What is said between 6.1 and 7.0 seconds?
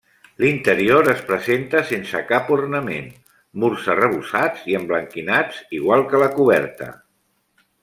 que la coberta.